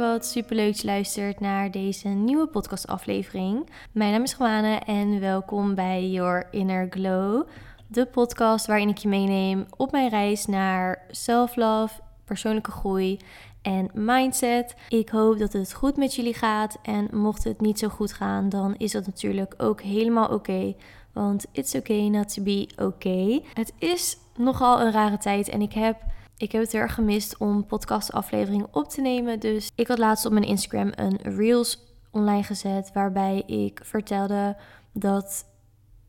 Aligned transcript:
wat 0.00 0.26
superleuk 0.26 0.66
dat 0.66 0.80
je 0.80 0.86
luistert 0.86 1.40
naar 1.40 1.70
deze 1.70 2.08
nieuwe 2.08 2.46
podcastaflevering. 2.46 3.68
Mijn 3.92 4.12
naam 4.12 4.22
is 4.22 4.32
Gwane 4.32 4.76
en 4.76 5.20
welkom 5.20 5.74
bij 5.74 6.08
Your 6.08 6.48
Inner 6.50 6.86
Glow, 6.90 7.46
de 7.86 8.06
podcast 8.06 8.66
waarin 8.66 8.88
ik 8.88 8.98
je 8.98 9.08
meeneem 9.08 9.66
op 9.76 9.92
mijn 9.92 10.08
reis 10.08 10.46
naar 10.46 11.02
self-love, 11.10 12.00
persoonlijke 12.24 12.70
groei 12.70 13.18
en 13.62 13.90
mindset. 13.94 14.74
Ik 14.88 15.08
hoop 15.08 15.38
dat 15.38 15.52
het 15.52 15.72
goed 15.72 15.96
met 15.96 16.14
jullie 16.14 16.34
gaat 16.34 16.78
en 16.82 17.08
mocht 17.12 17.44
het 17.44 17.60
niet 17.60 17.78
zo 17.78 17.88
goed 17.88 18.12
gaan, 18.12 18.48
dan 18.48 18.74
is 18.76 18.92
dat 18.92 19.06
natuurlijk 19.06 19.54
ook 19.56 19.80
helemaal 19.80 20.28
oké. 20.28 20.74
want 21.12 21.46
it's 21.52 21.74
okay 21.74 22.08
not 22.08 22.34
to 22.34 22.42
be 22.42 22.68
okay. 22.76 23.44
Het 23.54 23.72
is 23.78 24.16
nogal 24.36 24.80
een 24.80 24.92
rare 24.92 25.18
tijd 25.18 25.48
en 25.48 25.62
ik 25.62 25.72
heb 25.72 25.96
ik 26.40 26.52
heb 26.52 26.62
het 26.62 26.74
erg 26.74 26.94
gemist 26.94 27.36
om 27.38 27.66
podcastafleveringen 27.66 28.68
op 28.70 28.88
te 28.88 29.00
nemen. 29.00 29.40
Dus 29.40 29.70
ik 29.74 29.88
had 29.88 29.98
laatst 29.98 30.26
op 30.26 30.32
mijn 30.32 30.44
Instagram 30.44 30.92
een 30.94 31.16
Reels 31.22 31.84
online 32.10 32.42
gezet. 32.42 32.90
Waarbij 32.92 33.42
ik 33.46 33.80
vertelde 33.82 34.56
dat 34.92 35.44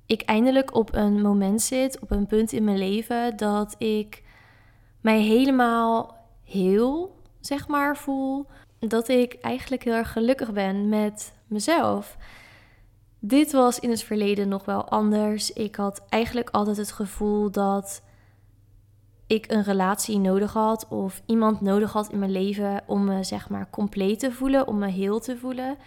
ik 0.05 0.21
eindelijk 0.21 0.75
op 0.75 0.93
een 0.93 1.21
moment 1.21 1.61
zit, 1.61 1.99
op 1.99 2.11
een 2.11 2.27
punt 2.27 2.51
in 2.51 2.63
mijn 2.63 2.77
leven. 2.77 3.37
Dat 3.37 3.75
ik 3.77 4.23
mij 5.01 5.21
helemaal 5.21 6.17
heel, 6.43 7.15
zeg 7.39 7.67
maar, 7.67 7.97
voel. 7.97 8.45
Dat 8.79 9.07
ik 9.07 9.33
eigenlijk 9.41 9.83
heel 9.83 9.93
erg 9.93 10.11
gelukkig 10.11 10.51
ben 10.53 10.89
met 10.89 11.33
mezelf. 11.47 12.17
Dit 13.19 13.51
was 13.51 13.79
in 13.79 13.89
het 13.89 14.03
verleden 14.03 14.47
nog 14.47 14.65
wel 14.65 14.89
anders. 14.89 15.53
Ik 15.53 15.75
had 15.75 16.01
eigenlijk 16.09 16.49
altijd 16.49 16.77
het 16.77 16.91
gevoel 16.91 17.51
dat 17.51 18.01
ik 19.31 19.51
een 19.51 19.63
relatie 19.63 20.19
nodig 20.19 20.53
had 20.53 20.87
of 20.87 21.21
iemand 21.25 21.61
nodig 21.61 21.91
had 21.91 22.09
in 22.09 22.19
mijn 22.19 22.31
leven 22.31 22.81
om 22.85 23.03
me 23.03 23.23
zeg 23.23 23.49
maar 23.49 23.69
compleet 23.69 24.19
te 24.19 24.31
voelen, 24.31 24.67
om 24.67 24.77
me 24.77 24.87
heel 24.87 25.19
te 25.19 25.37
voelen. 25.37 25.77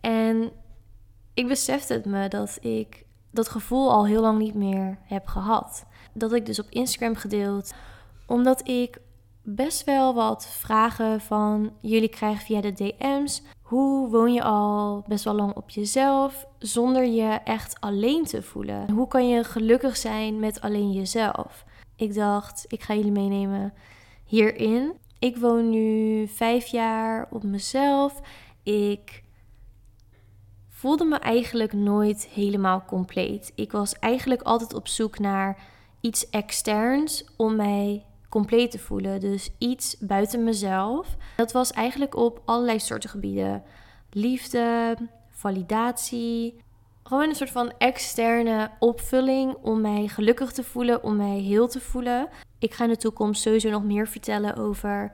En 0.00 0.50
ik 1.34 1.48
besefte 1.48 1.92
het 1.92 2.04
me 2.04 2.28
dat 2.28 2.58
ik 2.60 3.04
dat 3.30 3.48
gevoel 3.48 3.90
al 3.90 4.06
heel 4.06 4.20
lang 4.20 4.38
niet 4.38 4.54
meer 4.54 4.98
heb 5.02 5.26
gehad. 5.26 5.86
Dat 6.12 6.32
ik 6.32 6.46
dus 6.46 6.58
op 6.58 6.66
Instagram 6.68 7.14
gedeeld, 7.14 7.74
omdat 8.26 8.68
ik 8.68 9.00
best 9.42 9.84
wel 9.84 10.14
wat 10.14 10.46
vragen 10.46 11.20
van 11.20 11.72
jullie 11.80 12.08
krijg 12.08 12.42
via 12.42 12.60
de 12.60 12.72
DM's. 12.72 13.42
Hoe 13.62 14.08
woon 14.08 14.32
je 14.32 14.42
al 14.42 15.04
best 15.06 15.24
wel 15.24 15.34
lang 15.34 15.54
op 15.54 15.70
jezelf 15.70 16.46
zonder 16.58 17.06
je 17.06 17.38
echt 17.44 17.80
alleen 17.80 18.24
te 18.24 18.42
voelen? 18.42 18.90
Hoe 18.90 19.08
kan 19.08 19.28
je 19.28 19.44
gelukkig 19.44 19.96
zijn 19.96 20.40
met 20.40 20.60
alleen 20.60 20.92
jezelf? 20.92 21.64
Ik 22.02 22.14
dacht, 22.14 22.64
ik 22.68 22.82
ga 22.82 22.94
jullie 22.94 23.10
meenemen 23.12 23.74
hierin. 24.24 24.92
Ik 25.18 25.36
woon 25.36 25.70
nu 25.70 26.26
vijf 26.28 26.66
jaar 26.66 27.28
op 27.30 27.42
mezelf. 27.42 28.20
Ik 28.62 29.22
voelde 30.68 31.04
me 31.04 31.16
eigenlijk 31.16 31.72
nooit 31.72 32.26
helemaal 32.26 32.84
compleet. 32.84 33.52
Ik 33.54 33.72
was 33.72 33.92
eigenlijk 33.98 34.42
altijd 34.42 34.74
op 34.74 34.88
zoek 34.88 35.18
naar 35.18 35.62
iets 36.00 36.30
externs 36.30 37.24
om 37.36 37.56
mij 37.56 38.04
compleet 38.28 38.70
te 38.70 38.78
voelen. 38.78 39.20
Dus 39.20 39.50
iets 39.58 39.96
buiten 39.98 40.44
mezelf. 40.44 41.16
Dat 41.36 41.52
was 41.52 41.70
eigenlijk 41.70 42.16
op 42.16 42.42
allerlei 42.44 42.80
soorten 42.80 43.10
gebieden: 43.10 43.62
liefde, 44.10 44.96
validatie, 45.30 46.62
gewoon 47.02 47.28
een 47.28 47.34
soort 47.34 47.50
van 47.50 47.72
externe 47.78 48.70
opvulling 48.78 49.54
om 49.54 49.80
mij 49.80 50.08
gelukkig 50.08 50.52
te 50.52 50.64
voelen, 50.64 51.02
om 51.02 51.16
mij 51.16 51.38
heel 51.38 51.68
te 51.68 51.80
voelen. 51.80 52.28
Ik 52.58 52.74
ga 52.74 52.84
in 52.84 52.90
de 52.90 52.96
toekomst 52.96 53.42
sowieso 53.42 53.70
nog 53.70 53.84
meer 53.84 54.08
vertellen 54.08 54.56
over 54.56 55.12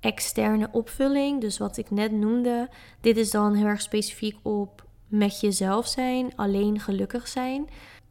externe 0.00 0.68
opvulling, 0.72 1.40
dus 1.40 1.58
wat 1.58 1.76
ik 1.76 1.90
net 1.90 2.12
noemde. 2.12 2.68
Dit 3.00 3.16
is 3.16 3.30
dan 3.30 3.54
heel 3.54 3.66
erg 3.66 3.80
specifiek 3.80 4.36
op 4.42 4.84
met 5.06 5.40
jezelf 5.40 5.86
zijn, 5.86 6.32
alleen 6.36 6.80
gelukkig 6.80 7.28
zijn. 7.28 7.68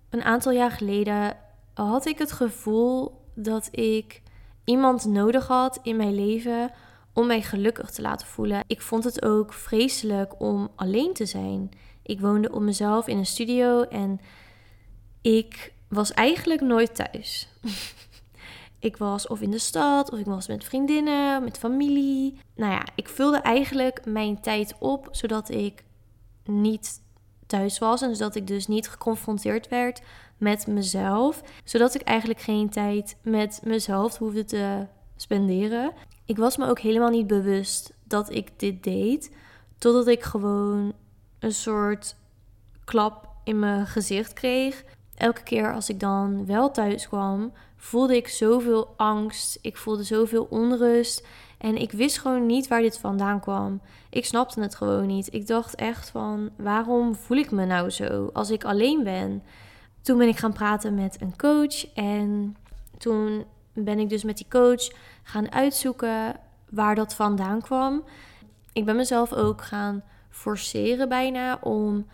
Een 0.10 0.24
aantal 0.24 0.52
jaar 0.52 0.72
geleden 0.72 1.38
had 1.74 2.06
ik 2.06 2.18
het 2.18 2.32
gevoel 2.32 3.22
dat 3.36 3.68
ik 3.72 4.22
iemand 4.64 5.06
nodig 5.06 5.48
had 5.48 5.80
in 5.84 5.96
mijn 5.96 6.16
leven 6.16 6.72
om 7.14 7.28
mij 7.28 7.42
gelukkig 7.42 7.90
te 7.90 8.02
laten 8.02 8.28
voelen. 8.28 8.64
Ik 8.68 8.82
vond 8.82 9.04
het 9.04 9.26
ook 9.26 9.54
vreselijk 9.54 10.42
om 10.42 10.70
alleen 10.76 11.14
te 11.14 11.26
zijn. 11.26 11.72
Ik 12.10 12.20
woonde 12.20 12.52
op 12.52 12.62
mezelf 12.62 13.08
in 13.08 13.18
een 13.18 13.26
studio 13.26 13.82
en 13.82 14.20
ik 15.22 15.74
was 15.88 16.12
eigenlijk 16.12 16.62
nooit 16.62 16.96
thuis. 16.96 17.48
ik 18.90 18.98
was 18.98 19.28
of 19.28 19.42
in 19.42 19.52
de 19.52 19.60
stad, 19.60 20.12
of 20.12 20.20
ik 20.20 20.26
was 20.26 20.48
met 20.48 20.64
vriendinnen, 20.64 21.44
met 21.44 21.58
familie. 21.58 22.40
Nou 22.56 22.72
ja, 22.72 22.86
ik 22.96 23.10
vulde 23.10 23.38
eigenlijk 23.38 24.06
mijn 24.06 24.42
tijd 24.42 24.76
op 24.80 25.08
zodat 25.12 25.50
ik 25.50 25.84
niet 26.44 27.02
thuis 27.46 27.80
was 27.80 28.02
en 28.02 28.16
zodat 28.16 28.36
ik 28.36 28.48
dus 28.48 28.68
niet 28.68 28.90
geconfronteerd 28.90 29.68
werd 29.68 30.02
met 30.38 30.68
mezelf, 30.68 31.42
zodat 31.64 31.96
ik 31.96 32.02
eigenlijk 32.02 32.40
geen 32.40 32.70
tijd 32.70 33.18
met 33.22 33.62
mezelf 33.64 34.18
hoefde 34.18 34.46
te 34.46 34.86
spenderen. 35.16 35.94
Ik 36.26 36.38
was 36.38 36.58
me 36.58 36.68
ook 36.68 36.80
helemaal 36.80 37.10
niet 37.10 37.28
bewust 37.28 37.94
dat 38.04 38.32
ik 38.34 38.60
dit 38.60 38.84
deed, 38.84 39.32
totdat 39.78 40.08
ik 40.08 40.24
gewoon 40.24 40.94
een 41.40 41.54
soort 41.54 42.16
klap 42.84 43.30
in 43.44 43.60
mijn 43.60 43.88
gezicht 43.88 44.34
kreeg. 44.34 44.84
Elke 45.16 45.44
keer 45.44 45.74
als 45.74 45.90
ik 45.90 46.00
dan 46.00 46.46
wel 46.46 46.72
thuis 46.72 47.08
kwam, 47.08 47.54
voelde 47.78 48.16
ik 48.16 48.28
zoveel 48.28 48.94
angst. 48.98 49.60
Ik 49.62 49.78
voelde 49.78 50.04
zoveel 50.04 50.48
onrust. 50.50 51.28
En 51.58 51.78
ik 51.78 51.92
wist 51.92 52.20
gewoon 52.20 52.46
niet 52.46 52.68
waar 52.68 52.82
dit 52.82 52.98
vandaan 52.98 53.40
kwam. 53.40 53.82
Ik 54.10 54.26
snapte 54.26 54.62
het 54.62 54.76
gewoon 54.76 55.08
niet. 55.08 55.34
Ik 55.34 55.48
dacht 55.48 55.76
echt 55.76 56.10
van, 56.10 56.50
waarom 56.58 57.16
voel 57.16 57.38
ik 57.38 57.52
me 57.52 57.66
nou 57.66 57.90
zo 57.90 58.30
als 58.34 58.50
ik 58.50 58.64
alleen 58.64 59.04
ben? 59.04 59.44
Toen 60.02 60.18
ben 60.18 60.28
ik 60.28 60.38
gaan 60.38 60.54
praten 60.54 60.96
met 60.96 61.22
een 61.22 61.38
coach. 61.38 61.94
En 61.94 62.56
toen 62.98 63.46
ben 63.74 64.00
ik 64.00 64.10
dus 64.10 64.24
met 64.24 64.38
die 64.38 64.48
coach 64.50 64.92
gaan 65.24 65.52
uitzoeken 65.52 66.36
waar 66.70 66.96
dat 66.96 67.14
vandaan 67.14 67.62
kwam. 67.62 68.04
Ik 68.74 68.86
ben 68.86 68.96
mezelf 68.96 69.34
ook 69.34 69.62
gaan 69.62 70.04
forceren 70.30 71.10
bijna 71.10 71.60
om 71.62 72.06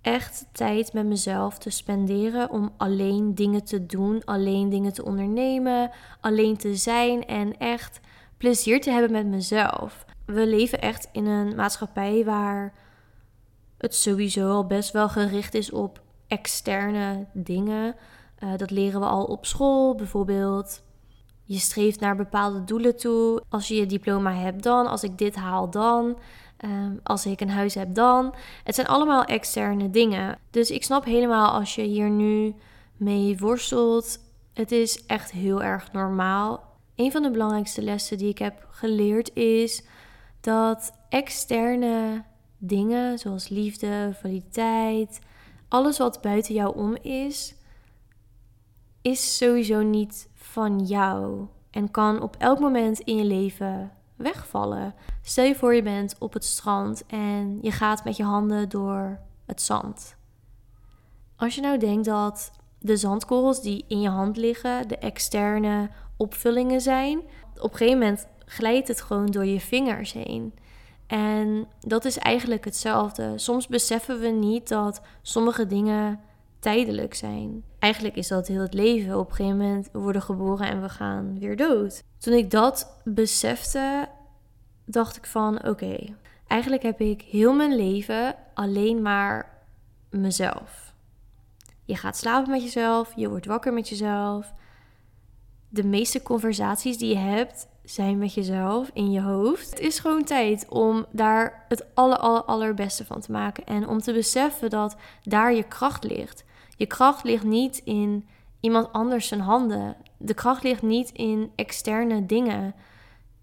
echt 0.00 0.46
tijd 0.52 0.92
met 0.92 1.06
mezelf 1.06 1.58
te 1.58 1.70
spenderen. 1.70 2.50
Om 2.50 2.72
alleen 2.76 3.34
dingen 3.34 3.64
te 3.64 3.86
doen, 3.86 4.24
alleen 4.24 4.68
dingen 4.68 4.92
te 4.92 5.04
ondernemen, 5.04 5.90
alleen 6.20 6.56
te 6.56 6.76
zijn 6.76 7.26
en 7.26 7.58
echt 7.58 8.00
plezier 8.36 8.80
te 8.80 8.90
hebben 8.90 9.12
met 9.12 9.26
mezelf. 9.26 10.04
We 10.26 10.46
leven 10.46 10.80
echt 10.80 11.08
in 11.12 11.26
een 11.26 11.54
maatschappij 11.56 12.24
waar 12.24 12.74
het 13.78 13.94
sowieso 13.94 14.50
al 14.50 14.66
best 14.66 14.92
wel 14.92 15.08
gericht 15.08 15.54
is 15.54 15.70
op 15.70 16.02
externe 16.26 17.26
dingen. 17.32 17.94
Uh, 18.38 18.56
dat 18.56 18.70
leren 18.70 19.00
we 19.00 19.06
al 19.06 19.24
op 19.24 19.46
school, 19.46 19.94
bijvoorbeeld. 19.94 20.82
Je 21.44 21.58
streeft 21.58 22.00
naar 22.00 22.16
bepaalde 22.16 22.64
doelen 22.64 22.96
toe. 22.96 23.42
Als 23.48 23.68
je 23.68 23.74
je 23.74 23.86
diploma 23.86 24.34
hebt, 24.34 24.62
dan. 24.62 24.86
Als 24.86 25.02
ik 25.02 25.18
dit 25.18 25.34
haal, 25.34 25.70
dan. 25.70 26.18
Ehm, 26.64 26.92
als 27.02 27.26
ik 27.26 27.40
een 27.40 27.50
huis 27.50 27.74
heb, 27.74 27.94
dan. 27.94 28.34
Het 28.62 28.74
zijn 28.74 28.86
allemaal 28.86 29.24
externe 29.24 29.90
dingen. 29.90 30.38
Dus 30.50 30.70
ik 30.70 30.84
snap 30.84 31.04
helemaal 31.04 31.50
als 31.50 31.74
je 31.74 31.82
hier 31.82 32.10
nu 32.10 32.54
mee 32.96 33.36
worstelt. 33.38 34.18
Het 34.52 34.72
is 34.72 35.06
echt 35.06 35.30
heel 35.30 35.62
erg 35.62 35.92
normaal. 35.92 36.64
Een 36.94 37.12
van 37.12 37.22
de 37.22 37.30
belangrijkste 37.30 37.82
lessen 37.82 38.18
die 38.18 38.28
ik 38.28 38.38
heb 38.38 38.66
geleerd 38.70 39.36
is 39.36 39.84
dat 40.40 40.92
externe 41.08 42.24
dingen, 42.58 43.18
zoals 43.18 43.48
liefde, 43.48 44.16
validiteit, 44.20 45.20
alles 45.68 45.98
wat 45.98 46.20
buiten 46.20 46.54
jou 46.54 46.76
om 46.76 46.96
is, 46.96 47.54
is 49.02 49.36
sowieso 49.36 49.82
niet 49.82 50.28
van 50.34 50.80
jou 50.80 51.46
en 51.70 51.90
kan 51.90 52.22
op 52.22 52.36
elk 52.38 52.58
moment 52.58 53.00
in 53.00 53.16
je 53.16 53.24
leven 53.24 53.92
wegvallen. 54.24 54.94
Stel 55.22 55.44
je 55.44 55.54
voor 55.54 55.74
je 55.74 55.82
bent 55.82 56.16
op 56.18 56.32
het 56.32 56.44
strand 56.44 57.06
en 57.06 57.58
je 57.62 57.70
gaat 57.70 58.04
met 58.04 58.16
je 58.16 58.24
handen 58.24 58.68
door 58.68 59.18
het 59.46 59.62
zand. 59.62 60.16
Als 61.36 61.54
je 61.54 61.60
nou 61.60 61.78
denkt 61.78 62.04
dat 62.04 62.50
de 62.78 62.96
zandkorrels 62.96 63.62
die 63.62 63.84
in 63.88 64.00
je 64.00 64.08
hand 64.08 64.36
liggen 64.36 64.88
de 64.88 64.98
externe 64.98 65.90
opvullingen 66.16 66.80
zijn, 66.80 67.18
op 67.56 67.70
een 67.70 67.76
gegeven 67.76 67.98
moment 67.98 68.26
glijdt 68.46 68.88
het 68.88 69.00
gewoon 69.00 69.26
door 69.26 69.44
je 69.44 69.60
vingers 69.60 70.12
heen. 70.12 70.54
En 71.06 71.66
dat 71.80 72.04
is 72.04 72.18
eigenlijk 72.18 72.64
hetzelfde. 72.64 73.32
Soms 73.38 73.66
beseffen 73.66 74.20
we 74.20 74.28
niet 74.28 74.68
dat 74.68 75.00
sommige 75.22 75.66
dingen 75.66 76.20
tijdelijk 76.64 77.14
zijn. 77.14 77.64
Eigenlijk 77.78 78.16
is 78.16 78.28
dat 78.28 78.46
heel 78.46 78.60
het 78.60 78.74
leven. 78.74 79.18
Op 79.18 79.28
een 79.28 79.34
gegeven 79.34 79.58
moment 79.58 79.88
we 79.92 79.98
worden 79.98 80.22
geboren 80.22 80.66
en 80.66 80.82
we 80.82 80.88
gaan 80.88 81.38
weer 81.38 81.56
dood. 81.56 82.02
Toen 82.18 82.34
ik 82.34 82.50
dat 82.50 83.00
besefte, 83.04 84.08
dacht 84.84 85.16
ik 85.16 85.26
van 85.26 85.68
oké, 85.68 85.96
eigenlijk 86.46 86.82
heb 86.82 87.00
ik 87.00 87.22
heel 87.22 87.54
mijn 87.54 87.76
leven 87.76 88.34
alleen 88.54 89.02
maar 89.02 89.64
mezelf. 90.10 90.94
Je 91.84 91.96
gaat 91.96 92.16
slapen 92.16 92.50
met 92.50 92.62
jezelf, 92.62 93.12
je 93.16 93.28
wordt 93.28 93.46
wakker 93.46 93.72
met 93.72 93.88
jezelf. 93.88 94.52
De 95.68 95.84
meeste 95.84 96.22
conversaties 96.22 96.98
die 96.98 97.08
je 97.08 97.20
hebt 97.20 97.68
zijn 97.82 98.18
met 98.18 98.34
jezelf 98.34 98.90
in 98.92 99.10
je 99.10 99.20
hoofd. 99.20 99.70
Het 99.70 99.80
is 99.80 99.98
gewoon 99.98 100.24
tijd 100.24 100.66
om 100.68 101.06
daar 101.10 101.64
het 101.68 101.94
aller, 101.94 102.18
aller, 102.18 102.42
allerbeste 102.42 103.04
van 103.04 103.20
te 103.20 103.32
maken. 103.32 103.64
En 103.64 103.88
om 103.88 104.00
te 104.00 104.12
beseffen 104.12 104.70
dat 104.70 104.96
daar 105.22 105.54
je 105.54 105.62
kracht 105.62 106.04
ligt. 106.04 106.44
Je 106.76 106.86
kracht 106.86 107.24
ligt 107.24 107.44
niet 107.44 107.80
in 107.84 108.28
iemand 108.60 108.92
anders 108.92 109.28
zijn 109.28 109.40
handen. 109.40 109.96
De 110.18 110.34
kracht 110.34 110.62
ligt 110.62 110.82
niet 110.82 111.10
in 111.10 111.52
externe 111.54 112.26
dingen. 112.26 112.74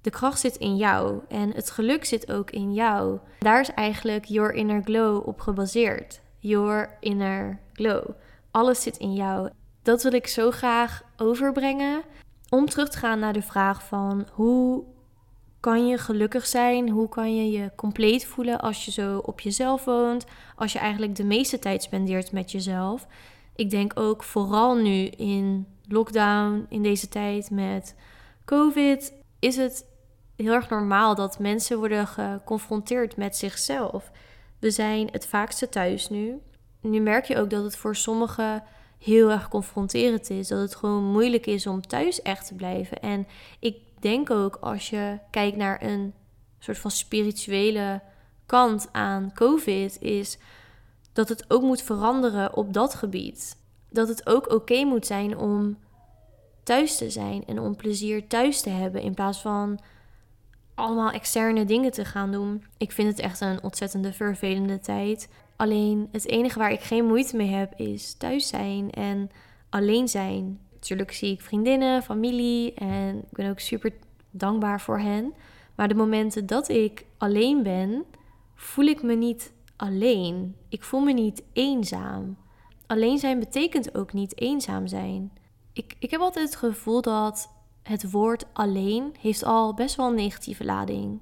De 0.01 0.09
kracht 0.09 0.39
zit 0.39 0.55
in 0.55 0.75
jou 0.75 1.19
en 1.27 1.51
het 1.53 1.71
geluk 1.71 2.05
zit 2.05 2.31
ook 2.31 2.51
in 2.51 2.73
jou. 2.73 3.19
Daar 3.39 3.59
is 3.59 3.73
eigenlijk 3.73 4.25
Your 4.25 4.53
Inner 4.53 4.81
Glow 4.83 5.27
op 5.27 5.39
gebaseerd. 5.39 6.21
Your 6.39 6.97
Inner 6.99 7.59
Glow. 7.73 8.09
Alles 8.51 8.81
zit 8.81 8.97
in 8.97 9.13
jou. 9.13 9.49
Dat 9.81 10.03
wil 10.03 10.13
ik 10.13 10.27
zo 10.27 10.51
graag 10.51 11.03
overbrengen. 11.17 12.01
Om 12.49 12.65
terug 12.65 12.89
te 12.89 12.97
gaan 12.97 13.19
naar 13.19 13.33
de 13.33 13.41
vraag 13.41 13.83
van 13.83 14.27
hoe 14.31 14.83
kan 15.61 15.87
je 15.87 15.97
gelukkig 15.97 16.47
zijn? 16.47 16.89
Hoe 16.89 17.09
kan 17.09 17.35
je 17.35 17.51
je 17.51 17.71
compleet 17.75 18.25
voelen 18.25 18.59
als 18.59 18.85
je 18.85 18.91
zo 18.91 19.17
op 19.17 19.39
jezelf 19.39 19.85
woont? 19.85 20.25
Als 20.55 20.73
je 20.73 20.79
eigenlijk 20.79 21.15
de 21.15 21.23
meeste 21.23 21.59
tijd 21.59 21.83
spendeert 21.83 22.31
met 22.31 22.51
jezelf. 22.51 23.07
Ik 23.55 23.69
denk 23.69 23.99
ook 23.99 24.23
vooral 24.23 24.75
nu 24.75 25.05
in 25.05 25.67
lockdown, 25.87 26.65
in 26.69 26.83
deze 26.83 27.09
tijd 27.09 27.49
met 27.49 27.95
COVID, 28.45 29.13
is 29.39 29.55
het 29.55 29.85
heel 30.35 30.53
erg 30.53 30.69
normaal 30.69 31.15
dat 31.15 31.39
mensen 31.39 31.77
worden 31.77 32.07
geconfronteerd 32.07 33.15
met 33.15 33.35
zichzelf. 33.35 34.11
We 34.59 34.71
zijn 34.71 35.09
het 35.11 35.27
vaakste 35.27 35.69
thuis 35.69 36.09
nu. 36.09 36.39
Nu 36.81 36.99
merk 36.99 37.25
je 37.25 37.37
ook 37.37 37.49
dat 37.49 37.63
het 37.63 37.77
voor 37.77 37.95
sommigen 37.95 38.63
heel 38.99 39.29
erg 39.29 39.47
confronterend 39.47 40.29
is. 40.29 40.47
Dat 40.47 40.59
het 40.59 40.75
gewoon 40.75 41.03
moeilijk 41.03 41.45
is 41.45 41.67
om 41.67 41.81
thuis 41.81 42.21
echt 42.21 42.47
te 42.47 42.53
blijven. 42.53 42.99
En 42.99 43.27
ik 43.59 43.75
denk 44.01 44.29
ook 44.29 44.55
als 44.55 44.89
je 44.89 45.19
kijkt 45.29 45.57
naar 45.57 45.83
een 45.83 46.13
soort 46.59 46.77
van 46.77 46.91
spirituele 46.91 48.01
kant 48.45 48.89
aan 48.91 49.31
COVID, 49.33 50.01
is 50.01 50.37
dat 51.13 51.29
het 51.29 51.45
ook 51.47 51.61
moet 51.61 51.81
veranderen 51.81 52.55
op 52.55 52.73
dat 52.73 52.95
gebied. 52.95 53.57
Dat 53.89 54.07
het 54.07 54.27
ook 54.27 54.51
oké 54.51 54.83
moet 54.83 55.05
zijn 55.05 55.37
om 55.37 55.77
thuis 56.63 56.97
te 56.97 57.09
zijn 57.09 57.45
en 57.45 57.59
om 57.59 57.75
plezier 57.75 58.27
thuis 58.27 58.61
te 58.61 58.69
hebben 58.69 59.01
in 59.01 59.13
plaats 59.13 59.41
van 59.41 59.79
allemaal 60.75 61.11
externe 61.11 61.65
dingen 61.65 61.91
te 61.91 62.05
gaan 62.05 62.31
doen. 62.31 62.65
Ik 62.77 62.91
vind 62.91 63.07
het 63.07 63.19
echt 63.19 63.41
een 63.41 63.63
ontzettende 63.63 64.13
vervelende 64.13 64.79
tijd. 64.79 65.29
Alleen 65.55 66.07
het 66.11 66.27
enige 66.27 66.59
waar 66.59 66.71
ik 66.71 66.81
geen 66.81 67.05
moeite 67.05 67.35
mee 67.35 67.49
heb 67.49 67.73
is 67.79 68.13
thuis 68.13 68.47
zijn 68.47 68.91
en 68.91 69.29
alleen 69.69 70.07
zijn. 70.07 70.59
Natuurlijk 70.81 71.11
zie 71.11 71.31
ik 71.31 71.41
vriendinnen, 71.41 72.03
familie 72.03 72.73
en 72.73 73.17
ik 73.17 73.31
ben 73.31 73.49
ook 73.49 73.59
super 73.59 73.93
dankbaar 74.31 74.81
voor 74.81 74.99
hen. 74.99 75.33
Maar 75.75 75.87
de 75.87 75.95
momenten 75.95 76.45
dat 76.45 76.69
ik 76.69 77.05
alleen 77.17 77.63
ben, 77.63 78.05
voel 78.55 78.85
ik 78.85 79.03
me 79.03 79.13
niet 79.13 79.53
alleen. 79.75 80.55
Ik 80.69 80.83
voel 80.83 80.99
me 80.99 81.11
niet 81.13 81.43
eenzaam. 81.53 82.37
Alleen 82.87 83.17
zijn 83.17 83.39
betekent 83.39 83.95
ook 83.95 84.13
niet 84.13 84.39
eenzaam 84.39 84.87
zijn. 84.87 85.31
Ik, 85.73 85.95
ik 85.99 86.11
heb 86.11 86.21
altijd 86.21 86.45
het 86.45 86.57
gevoel 86.57 87.01
dat 87.01 87.49
het 87.83 88.11
woord 88.11 88.45
alleen 88.53 89.15
heeft 89.19 89.43
al 89.43 89.73
best 89.73 89.95
wel 89.95 90.07
een 90.07 90.15
negatieve 90.15 90.65
lading. 90.65 91.19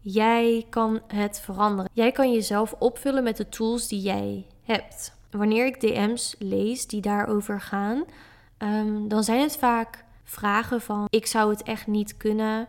Jij 0.00 0.66
kan 0.70 1.00
het 1.06 1.40
veranderen. 1.40 1.90
Jij 1.94 2.12
kan 2.12 2.32
jezelf 2.32 2.74
opvullen 2.78 3.22
met 3.22 3.36
de 3.36 3.48
tools 3.48 3.88
die 3.88 4.00
jij 4.00 4.46
hebt. 4.62 5.16
Wanneer 5.30 5.66
ik 5.66 5.80
DM's 5.80 6.34
lees 6.38 6.86
die 6.86 7.00
daarover 7.00 7.60
gaan, 7.60 8.04
ehm, 8.64 9.08
dan 9.08 9.24
zijn 9.24 9.40
het 9.40 9.56
vaak 9.56 10.04
vragen 10.24 10.80
van: 10.80 11.06
ik 11.10 11.26
zou 11.26 11.50
het 11.50 11.62
echt 11.62 11.86
niet 11.86 12.16
kunnen. 12.16 12.68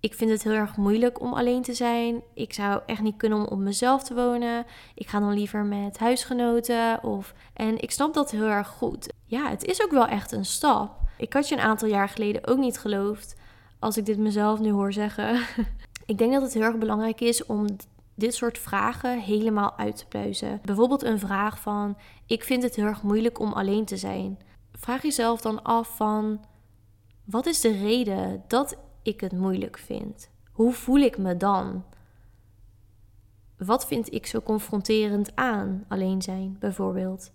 Ik 0.00 0.14
vind 0.14 0.30
het 0.30 0.42
heel 0.42 0.52
erg 0.52 0.76
moeilijk 0.76 1.20
om 1.20 1.32
alleen 1.32 1.62
te 1.62 1.74
zijn. 1.74 2.22
Ik 2.34 2.52
zou 2.52 2.80
echt 2.86 3.02
niet 3.02 3.16
kunnen 3.16 3.38
om 3.38 3.44
op 3.44 3.58
mezelf 3.58 4.02
te 4.02 4.14
wonen. 4.14 4.66
Ik 4.94 5.08
ga 5.08 5.20
dan 5.20 5.32
liever 5.32 5.64
met 5.64 5.98
huisgenoten. 5.98 7.02
Of... 7.02 7.34
En 7.52 7.80
ik 7.80 7.90
snap 7.90 8.14
dat 8.14 8.30
heel 8.30 8.48
erg 8.48 8.68
goed. 8.68 9.12
Ja, 9.26 9.48
het 9.48 9.64
is 9.64 9.82
ook 9.82 9.90
wel 9.90 10.06
echt 10.06 10.32
een 10.32 10.44
stap. 10.44 10.90
Ik 11.16 11.32
had 11.32 11.48
je 11.48 11.54
een 11.54 11.60
aantal 11.60 11.88
jaar 11.88 12.08
geleden 12.08 12.46
ook 12.46 12.58
niet 12.58 12.78
geloofd. 12.78 13.36
Als 13.78 13.96
ik 13.96 14.06
dit 14.06 14.18
mezelf 14.18 14.60
nu 14.60 14.70
hoor 14.70 14.92
zeggen. 14.92 15.40
ik 16.06 16.18
denk 16.18 16.32
dat 16.32 16.42
het 16.42 16.54
heel 16.54 16.62
erg 16.62 16.78
belangrijk 16.78 17.20
is 17.20 17.46
om 17.46 17.66
dit 18.14 18.34
soort 18.34 18.58
vragen 18.58 19.20
helemaal 19.20 19.78
uit 19.78 19.96
te 19.96 20.06
pluizen. 20.06 20.60
Bijvoorbeeld 20.64 21.02
een 21.02 21.18
vraag 21.18 21.60
van: 21.60 21.96
Ik 22.26 22.44
vind 22.44 22.62
het 22.62 22.74
heel 22.74 22.86
erg 22.86 23.02
moeilijk 23.02 23.38
om 23.38 23.52
alleen 23.52 23.84
te 23.84 23.96
zijn. 23.96 24.38
Vraag 24.84 25.02
jezelf 25.02 25.40
dan 25.40 25.62
af 25.62 25.96
van: 25.96 26.44
Wat 27.24 27.46
is 27.46 27.60
de 27.60 27.72
reden 27.72 28.44
dat 28.46 28.76
ik 29.02 29.20
het 29.20 29.32
moeilijk 29.32 29.78
vind? 29.78 30.30
Hoe 30.52 30.72
voel 30.72 30.96
ik 30.96 31.18
me 31.18 31.36
dan? 31.36 31.84
Wat 33.58 33.86
vind 33.86 34.12
ik 34.12 34.26
zo 34.26 34.40
confronterend 34.40 35.36
aan 35.36 35.84
alleen 35.88 36.22
zijn, 36.22 36.56
bijvoorbeeld? 36.58 37.32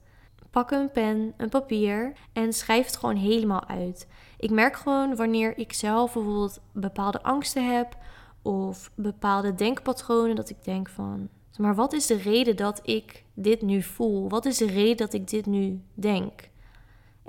Pak 0.49 0.71
een 0.71 0.91
pen, 0.91 1.33
een 1.37 1.49
papier 1.49 2.13
en 2.33 2.53
schrijf 2.53 2.85
het 2.85 2.97
gewoon 2.97 3.15
helemaal 3.15 3.67
uit. 3.67 4.07
Ik 4.37 4.49
merk 4.49 4.75
gewoon 4.75 5.15
wanneer 5.15 5.57
ik 5.57 5.73
zelf 5.73 6.13
bijvoorbeeld 6.13 6.59
bepaalde 6.71 7.23
angsten 7.23 7.75
heb 7.75 7.97
of 8.41 8.91
bepaalde 8.95 9.55
denkpatronen, 9.55 10.35
dat 10.35 10.49
ik 10.49 10.63
denk 10.63 10.89
van, 10.89 11.29
maar 11.57 11.75
wat 11.75 11.93
is 11.93 12.05
de 12.05 12.17
reden 12.17 12.55
dat 12.55 12.79
ik 12.83 13.23
dit 13.33 13.61
nu 13.61 13.81
voel? 13.81 14.29
Wat 14.29 14.45
is 14.45 14.57
de 14.57 14.67
reden 14.67 14.97
dat 14.97 15.13
ik 15.13 15.27
dit 15.27 15.45
nu 15.45 15.81
denk? 15.93 16.49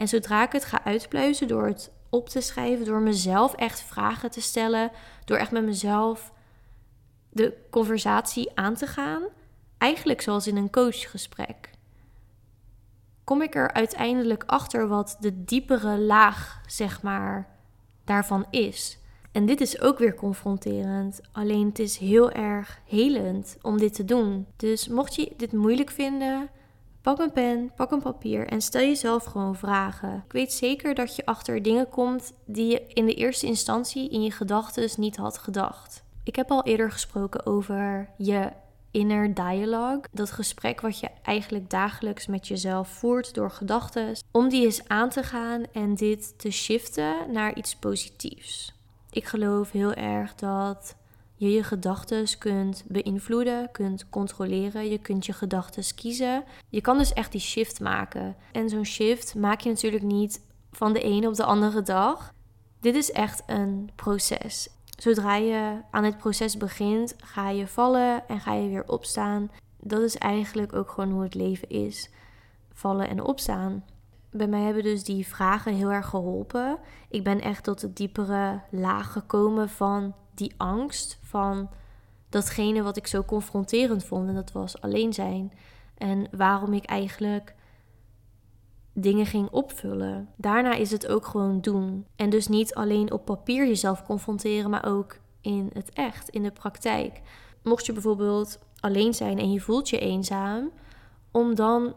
En 0.00 0.08
zodra 0.08 0.43
ik 0.43 0.52
het 0.52 0.64
ga 0.64 0.85
uitpluizen 0.85 1.49
door 1.49 1.67
het 1.67 1.91
op 2.08 2.29
te 2.29 2.41
schrijven, 2.41 2.85
door 2.85 3.00
mezelf 3.00 3.55
echt 3.55 3.81
vragen 3.81 4.31
te 4.31 4.41
stellen, 4.41 4.91
door 5.25 5.37
echt 5.37 5.50
met 5.50 5.64
mezelf 5.64 6.32
de 7.31 7.56
conversatie 7.70 8.50
aan 8.55 8.75
te 8.75 8.87
gaan, 8.87 9.23
eigenlijk 9.79 10.20
zoals 10.20 10.47
in 10.47 10.56
een 10.56 10.70
coachgesprek, 10.70 11.70
kom 13.25 13.43
ik 13.43 13.55
er 13.55 13.73
uiteindelijk 13.73 14.44
achter 14.47 14.88
wat 14.88 15.17
de 15.20 15.44
diepere 15.44 15.99
laag, 15.99 16.61
zeg 16.67 17.02
maar, 17.02 17.49
daarvan 18.05 18.47
is. 18.50 18.99
En 19.32 19.47
dit 19.47 19.61
is 19.61 19.81
ook 19.81 19.99
weer 19.99 20.14
confronterend. 20.14 21.20
Alleen 21.32 21.67
het 21.67 21.79
is 21.79 21.97
heel 21.97 22.31
erg 22.31 22.81
helend 22.87 23.56
om 23.62 23.79
dit 23.79 23.94
te 23.94 24.05
doen. 24.05 24.47
Dus 24.56 24.88
mocht 24.88 25.14
je 25.14 25.32
dit 25.37 25.52
moeilijk 25.52 25.91
vinden, 25.91 26.50
pak 27.02 27.19
een 27.19 27.32
pen, 27.32 27.73
pak 27.76 27.91
een 27.91 28.02
papier 28.02 28.47
en 28.47 28.61
stel 28.61 28.81
jezelf 28.81 29.25
gewoon 29.25 29.57
vragen. 29.57 30.23
Ik 30.26 30.33
weet 30.33 30.52
zeker 30.52 30.95
dat 30.95 31.16
je 31.16 31.26
achter 31.26 31.62
dingen 31.62 31.88
komt 31.88 32.33
die 32.45 32.66
je 32.71 32.83
in 32.87 33.07
de 33.07 33.14
eerste 33.14 33.47
instantie 33.47 34.11
in 34.11 34.23
je 34.23 34.30
gedachten 34.30 34.88
niet 34.97 35.16
had 35.16 35.38
gedacht. 35.38 36.02
Ik 36.25 36.37
heb 36.37 36.50
al 36.50 36.64
eerder 36.64 36.92
gesproken 36.92 37.47
over 37.47 38.09
je 38.16 38.50
inner 38.90 39.35
dialogue. 39.35 40.02
Dat 40.12 40.30
gesprek 40.30 40.80
wat 40.80 40.99
je 40.99 41.09
eigenlijk 41.23 41.71
dagelijks 41.71 42.26
met 42.26 42.49
jezelf 42.49 42.88
voert 42.88 43.35
door 43.35 43.50
gedachten. 43.50 44.16
Om 44.30 44.49
die 44.49 44.64
eens 44.64 44.88
aan 44.88 45.09
te 45.09 45.23
gaan 45.23 45.62
en 45.73 45.95
dit 45.95 46.38
te 46.38 46.50
shiften 46.50 47.33
naar 47.33 47.57
iets 47.57 47.76
positiefs. 47.76 48.75
Ik 49.11 49.25
geloof 49.25 49.71
heel 49.71 49.92
erg 49.92 50.35
dat 50.35 50.97
je 51.40 51.50
je 51.50 51.62
gedachten 51.62 52.38
kunt 52.38 52.85
beïnvloeden, 52.88 53.70
kunt 53.73 54.09
controleren. 54.09 54.90
Je 54.90 54.99
kunt 54.99 55.26
je 55.26 55.32
gedachten 55.32 55.94
kiezen. 55.94 56.44
Je 56.68 56.80
kan 56.80 56.99
dus 56.99 57.12
echt 57.12 57.32
die 57.32 57.40
shift 57.40 57.80
maken. 57.80 58.37
En 58.52 58.68
zo'n 58.68 58.85
shift 58.85 59.35
maak 59.35 59.61
je 59.61 59.68
natuurlijk 59.68 60.02
niet 60.02 60.40
van 60.70 60.92
de 60.92 61.00
ene 61.00 61.28
op 61.28 61.35
de 61.35 61.44
andere 61.44 61.82
dag. 61.82 62.35
Dit 62.80 62.94
is 62.94 63.11
echt 63.11 63.42
een 63.47 63.90
proces. 63.97 64.68
Zodra 64.99 65.37
je 65.37 65.80
aan 65.90 66.04
het 66.04 66.18
proces 66.18 66.56
begint, 66.56 67.14
ga 67.18 67.50
je 67.50 67.66
vallen 67.66 68.28
en 68.28 68.40
ga 68.40 68.54
je 68.54 68.68
weer 68.68 68.88
opstaan. 68.88 69.50
Dat 69.78 70.00
is 70.00 70.16
eigenlijk 70.16 70.73
ook 70.73 70.90
gewoon 70.90 71.11
hoe 71.11 71.23
het 71.23 71.35
leven 71.35 71.68
is: 71.68 72.11
vallen 72.73 73.09
en 73.09 73.23
opstaan. 73.23 73.85
Bij 74.30 74.47
mij 74.47 74.61
hebben 74.61 74.82
dus 74.82 75.04
die 75.04 75.26
vragen 75.26 75.75
heel 75.75 75.92
erg 75.92 76.06
geholpen. 76.06 76.78
Ik 77.09 77.25
ben 77.25 77.40
echt 77.40 77.64
tot 77.64 77.80
de 77.80 77.92
diepere 77.92 78.61
laag 78.70 79.12
gekomen 79.12 79.68
van 79.68 80.14
die 80.34 80.54
angst, 80.56 81.18
van 81.22 81.70
datgene 82.28 82.82
wat 82.82 82.96
ik 82.96 83.06
zo 83.06 83.22
confronterend 83.22 84.04
vond. 84.04 84.28
En 84.28 84.34
dat 84.34 84.52
was 84.52 84.80
alleen 84.80 85.12
zijn. 85.12 85.52
En 85.94 86.26
waarom 86.30 86.72
ik 86.72 86.84
eigenlijk 86.84 87.54
dingen 88.92 89.26
ging 89.26 89.50
opvullen. 89.50 90.28
Daarna 90.37 90.75
is 90.75 90.90
het 90.90 91.06
ook 91.06 91.26
gewoon 91.26 91.60
doen. 91.60 92.06
En 92.16 92.30
dus 92.30 92.49
niet 92.49 92.75
alleen 92.75 93.12
op 93.12 93.25
papier 93.25 93.66
jezelf 93.66 94.02
confronteren, 94.02 94.70
maar 94.70 94.87
ook 94.87 95.16
in 95.40 95.70
het 95.72 95.90
echt, 95.90 96.28
in 96.28 96.42
de 96.42 96.50
praktijk. 96.50 97.20
Mocht 97.62 97.87
je 97.87 97.92
bijvoorbeeld 97.92 98.58
alleen 98.80 99.14
zijn 99.14 99.38
en 99.38 99.52
je 99.52 99.60
voelt 99.60 99.88
je 99.88 99.99
eenzaam, 99.99 100.70
om 101.30 101.54
dan 101.54 101.94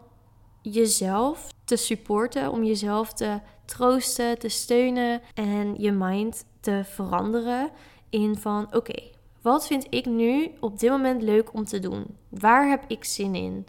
jezelf 0.62 1.52
te 1.64 1.76
supporten, 1.76 2.50
om 2.50 2.64
jezelf 2.64 3.12
te 3.12 3.40
troosten, 3.64 4.38
te 4.38 4.48
steunen 4.48 5.20
en 5.34 5.74
je 5.78 5.92
mind 5.92 6.44
te 6.60 6.82
veranderen 6.84 7.70
in 8.14 8.36
van 8.36 8.74
oké, 8.74 9.02
wat 9.42 9.66
vind 9.66 9.86
ik 9.90 10.06
nu 10.06 10.50
op 10.60 10.78
dit 10.78 10.90
moment 10.90 11.22
leuk 11.22 11.54
om 11.54 11.64
te 11.64 11.78
doen? 11.78 12.16
Waar 12.28 12.68
heb 12.68 12.84
ik 12.88 13.04
zin 13.04 13.34
in? 13.34 13.66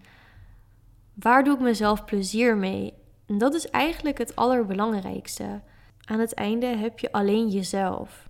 Waar 1.14 1.44
doe 1.44 1.54
ik 1.54 1.60
mezelf 1.60 2.06
plezier 2.06 2.58
mee? 2.58 2.94
En 3.25 3.38
dat 3.38 3.54
is 3.54 3.70
eigenlijk 3.70 4.18
het 4.18 4.36
allerbelangrijkste. 4.36 5.62
Aan 6.06 6.20
het 6.20 6.34
einde 6.34 6.66
heb 6.66 7.00
je 7.00 7.12
alleen 7.12 7.48
jezelf. 7.48 8.30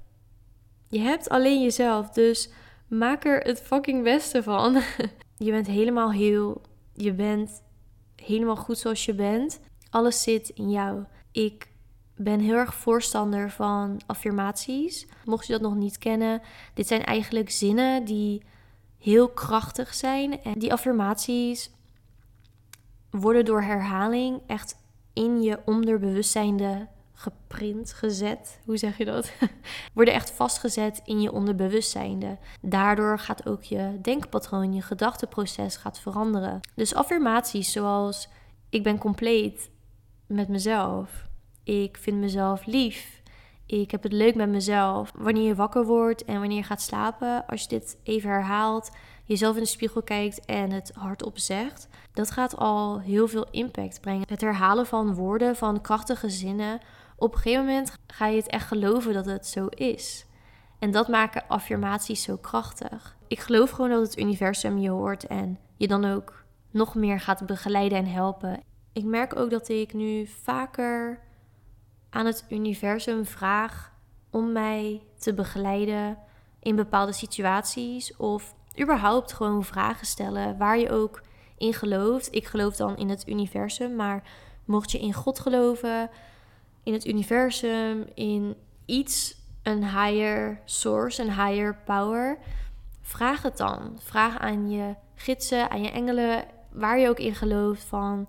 Je 0.87 0.99
hebt 0.99 1.29
alleen 1.29 1.61
jezelf, 1.61 2.09
dus 2.09 2.49
maak 2.87 3.25
er 3.25 3.39
het 3.39 3.61
fucking 3.61 4.03
beste 4.03 4.43
van. 4.43 4.73
je 5.37 5.51
bent 5.51 5.67
helemaal 5.67 6.11
heel. 6.11 6.61
Je 6.93 7.13
bent 7.13 7.63
helemaal 8.15 8.55
goed 8.55 8.77
zoals 8.77 9.05
je 9.05 9.13
bent. 9.13 9.59
Alles 9.89 10.21
zit 10.21 10.49
in 10.49 10.69
jou. 10.69 11.03
Ik 11.31 11.67
ben 12.15 12.39
heel 12.39 12.55
erg 12.55 12.73
voorstander 12.73 13.51
van 13.51 14.01
affirmaties. 14.05 15.07
Mocht 15.25 15.45
je 15.47 15.53
dat 15.53 15.61
nog 15.61 15.75
niet 15.75 15.97
kennen, 15.97 16.41
dit 16.73 16.87
zijn 16.87 17.03
eigenlijk 17.03 17.51
zinnen 17.51 18.05
die 18.05 18.43
heel 18.97 19.29
krachtig 19.29 19.93
zijn. 19.93 20.43
En 20.43 20.59
die 20.59 20.71
affirmaties 20.73 21.71
worden 23.09 23.45
door 23.45 23.61
herhaling 23.61 24.41
echt 24.47 24.75
in 25.13 25.41
je 25.41 25.59
onderbewustzijnde 25.65 26.87
geprint, 27.13 27.93
gezet. 27.93 28.59
Hoe 28.65 28.77
zeg 28.77 28.97
je 28.97 29.05
dat? 29.05 29.31
worden 29.93 30.13
echt 30.13 30.31
vastgezet 30.31 31.01
in 31.05 31.21
je 31.21 31.31
onderbewustzijnde. 31.31 32.37
Daardoor 32.61 33.19
gaat 33.19 33.45
ook 33.47 33.63
je 33.63 33.97
denkpatroon, 34.01 34.73
je 34.73 34.81
gedachteproces 34.81 35.75
gaat 35.75 35.99
veranderen. 35.99 36.59
Dus 36.75 36.95
affirmaties 36.95 37.71
zoals 37.71 38.29
ik 38.69 38.83
ben 38.83 38.97
compleet 38.97 39.69
met 40.27 40.47
mezelf. 40.47 41.27
Ik 41.65 41.97
vind 41.97 42.17
mezelf 42.17 42.65
lief. 42.65 43.21
Ik 43.65 43.91
heb 43.91 44.03
het 44.03 44.11
leuk 44.11 44.35
met 44.35 44.49
mezelf. 44.49 45.11
Wanneer 45.15 45.43
je 45.43 45.55
wakker 45.55 45.85
wordt 45.85 46.25
en 46.25 46.39
wanneer 46.39 46.57
je 46.57 46.63
gaat 46.63 46.81
slapen, 46.81 47.45
als 47.47 47.61
je 47.61 47.67
dit 47.67 47.97
even 48.03 48.29
herhaalt, 48.29 48.91
jezelf 49.23 49.55
in 49.55 49.61
de 49.61 49.67
spiegel 49.67 50.01
kijkt 50.01 50.45
en 50.45 50.71
het 50.71 50.91
hardop 50.95 51.37
zegt, 51.37 51.87
dat 52.13 52.31
gaat 52.31 52.57
al 52.57 52.99
heel 52.99 53.27
veel 53.27 53.47
impact 53.51 54.01
brengen. 54.01 54.27
Het 54.27 54.41
herhalen 54.41 54.85
van 54.85 55.13
woorden, 55.13 55.55
van 55.55 55.81
krachtige 55.81 56.29
zinnen, 56.29 56.79
op 57.15 57.33
een 57.33 57.39
gegeven 57.39 57.65
moment 57.65 57.97
ga 58.07 58.27
je 58.27 58.37
het 58.37 58.47
echt 58.47 58.67
geloven 58.67 59.13
dat 59.13 59.25
het 59.25 59.47
zo 59.47 59.67
is. 59.67 60.25
En 60.79 60.91
dat 60.91 61.07
maken 61.07 61.47
affirmaties 61.47 62.23
zo 62.23 62.37
krachtig. 62.37 63.15
Ik 63.27 63.39
geloof 63.39 63.69
gewoon 63.69 63.89
dat 63.89 64.01
het 64.01 64.19
universum 64.19 64.77
je 64.77 64.89
hoort 64.89 65.27
en 65.27 65.59
je 65.77 65.87
dan 65.87 66.05
ook 66.05 66.43
nog 66.71 66.95
meer 66.95 67.19
gaat 67.19 67.45
begeleiden 67.45 67.97
en 67.97 68.07
helpen. 68.07 68.63
Ik 68.93 69.03
merk 69.03 69.35
ook 69.35 69.49
dat 69.49 69.69
ik 69.69 69.93
nu 69.93 70.27
vaker 70.27 71.23
aan 72.15 72.25
het 72.25 72.45
universum 72.49 73.25
vraag 73.25 73.91
om 74.29 74.51
mij 74.51 75.01
te 75.17 75.33
begeleiden 75.33 76.17
in 76.59 76.75
bepaalde 76.75 77.11
situaties 77.11 78.15
of 78.15 78.55
überhaupt 78.81 79.33
gewoon 79.33 79.63
vragen 79.63 80.07
stellen 80.07 80.57
waar 80.57 80.77
je 80.77 80.91
ook 80.91 81.21
in 81.57 81.73
gelooft. 81.73 82.35
Ik 82.35 82.45
geloof 82.45 82.75
dan 82.75 82.97
in 82.97 83.09
het 83.09 83.27
universum, 83.27 83.95
maar 83.95 84.23
mocht 84.65 84.91
je 84.91 84.99
in 84.99 85.13
God 85.13 85.39
geloven, 85.39 86.09
in 86.83 86.93
het 86.93 87.05
universum, 87.05 88.05
in 88.13 88.55
iets, 88.85 89.35
een 89.63 89.83
higher 89.83 90.61
source, 90.65 91.21
een 91.21 91.45
higher 91.45 91.77
power, 91.85 92.37
vraag 93.01 93.41
het 93.41 93.57
dan. 93.57 93.99
Vraag 93.99 94.39
aan 94.39 94.69
je 94.69 94.95
gidsen, 95.15 95.69
aan 95.69 95.83
je 95.83 95.91
engelen, 95.91 96.45
waar 96.71 96.99
je 96.99 97.09
ook 97.09 97.19
in 97.19 97.35
gelooft 97.35 97.83
van 97.83 98.27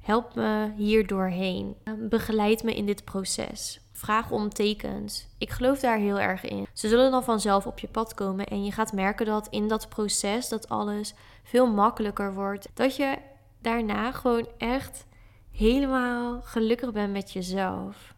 help 0.00 0.34
me 0.34 0.72
hier 0.76 1.06
doorheen. 1.06 1.76
Begeleid 2.08 2.62
me 2.62 2.74
in 2.74 2.86
dit 2.86 3.04
proces. 3.04 3.80
Vraag 3.92 4.30
om 4.30 4.48
tekens. 4.48 5.26
Ik 5.38 5.50
geloof 5.50 5.80
daar 5.80 5.98
heel 5.98 6.20
erg 6.20 6.44
in. 6.44 6.66
Ze 6.72 6.88
zullen 6.88 7.10
dan 7.10 7.24
vanzelf 7.24 7.66
op 7.66 7.78
je 7.78 7.88
pad 7.88 8.14
komen 8.14 8.46
en 8.46 8.64
je 8.64 8.72
gaat 8.72 8.92
merken 8.92 9.26
dat 9.26 9.48
in 9.50 9.68
dat 9.68 9.88
proces 9.88 10.48
dat 10.48 10.68
alles 10.68 11.14
veel 11.42 11.72
makkelijker 11.72 12.34
wordt. 12.34 12.68
Dat 12.74 12.96
je 12.96 13.18
daarna 13.60 14.12
gewoon 14.12 14.48
echt 14.58 15.06
helemaal 15.50 16.40
gelukkig 16.42 16.92
bent 16.92 17.12
met 17.12 17.32
jezelf. 17.32 18.14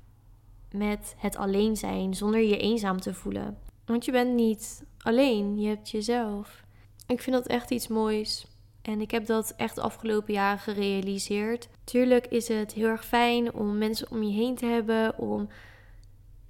Met 0.70 1.14
het 1.18 1.36
alleen 1.36 1.76
zijn 1.76 2.14
zonder 2.14 2.40
je 2.40 2.58
eenzaam 2.58 3.00
te 3.00 3.14
voelen. 3.14 3.58
Want 3.84 4.04
je 4.04 4.12
bent 4.12 4.34
niet 4.34 4.84
alleen, 4.98 5.60
je 5.60 5.68
hebt 5.68 5.90
jezelf. 5.90 6.64
Ik 7.06 7.20
vind 7.20 7.36
dat 7.36 7.46
echt 7.46 7.70
iets 7.70 7.88
moois. 7.88 8.46
En 8.90 9.00
ik 9.00 9.10
heb 9.10 9.26
dat 9.26 9.54
echt 9.56 9.74
de 9.74 9.80
afgelopen 9.80 10.32
jaren 10.32 10.58
gerealiseerd. 10.58 11.68
Tuurlijk 11.84 12.26
is 12.26 12.48
het 12.48 12.72
heel 12.72 12.86
erg 12.86 13.04
fijn 13.04 13.54
om 13.54 13.78
mensen 13.78 14.10
om 14.10 14.22
je 14.22 14.32
heen 14.32 14.54
te 14.54 14.66
hebben, 14.66 15.18
om 15.18 15.48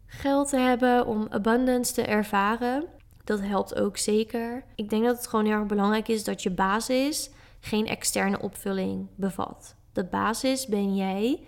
geld 0.07 0.49
te 0.49 0.57
hebben, 0.57 1.07
om 1.07 1.27
abundance 1.31 1.93
te 1.93 2.03
ervaren. 2.03 2.85
Dat 3.25 3.41
helpt 3.41 3.81
ook 3.81 3.97
zeker. 3.97 4.65
Ik 4.75 4.91
denk 4.91 5.05
dat 5.05 5.17
het 5.17 5.27
gewoon 5.27 5.45
heel 5.45 5.55
erg 5.55 5.67
belangrijk 5.67 6.09
is 6.09 6.25
dat 6.25 6.43
je 6.43 6.51
basis 6.51 7.31
geen 7.61 7.87
externe 7.87 8.41
opvulling 8.41 9.09
bevat. 9.15 9.77
De 9.93 10.05
basis 10.05 10.67
ben 10.67 10.97
jij 10.97 11.47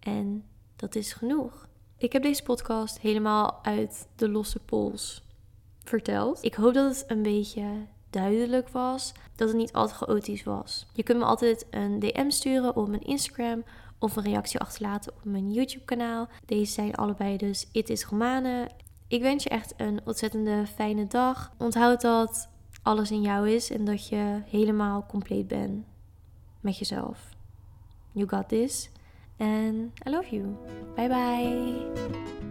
en 0.00 0.44
dat 0.76 0.94
is 0.94 1.12
genoeg. 1.12 1.68
Ik 1.96 2.12
heb 2.12 2.22
deze 2.22 2.42
podcast 2.42 2.98
helemaal 2.98 3.58
uit 3.64 4.08
de 4.16 4.28
losse 4.28 4.58
pols 4.58 5.24
verteld. 5.84 6.44
Ik 6.44 6.54
hoop 6.54 6.74
dat 6.74 6.96
het 6.96 7.10
een 7.10 7.22
beetje 7.22 7.64
duidelijk 8.12 8.68
was, 8.68 9.12
dat 9.36 9.48
het 9.48 9.56
niet 9.56 9.72
altijd 9.72 9.96
chaotisch 9.96 10.42
was. 10.42 10.86
Je 10.92 11.02
kunt 11.02 11.18
me 11.18 11.24
altijd 11.24 11.66
een 11.70 11.98
DM 11.98 12.30
sturen 12.30 12.76
op 12.76 12.88
mijn 12.88 13.02
Instagram 13.02 13.64
of 13.98 14.16
een 14.16 14.22
reactie 14.22 14.60
achterlaten 14.60 15.12
op 15.12 15.24
mijn 15.24 15.52
YouTube 15.52 15.84
kanaal. 15.84 16.28
Deze 16.46 16.72
zijn 16.72 16.94
allebei 16.94 17.36
dus 17.36 17.68
It 17.72 17.90
is 17.90 18.04
Romane. 18.04 18.68
Ik 19.08 19.22
wens 19.22 19.42
je 19.42 19.48
echt 19.48 19.74
een 19.76 20.00
ontzettende 20.04 20.66
fijne 20.74 21.06
dag. 21.06 21.52
Onthoud 21.58 22.00
dat 22.00 22.48
alles 22.82 23.10
in 23.10 23.20
jou 23.20 23.50
is 23.50 23.70
en 23.70 23.84
dat 23.84 24.08
je 24.08 24.40
helemaal 24.46 25.06
compleet 25.08 25.48
bent 25.48 25.84
met 26.60 26.78
jezelf. 26.78 27.18
You 28.12 28.28
got 28.28 28.48
this. 28.48 28.90
And 29.38 29.92
I 30.06 30.10
love 30.10 30.30
you. 30.30 30.56
Bye 30.94 31.08
bye. 31.08 32.41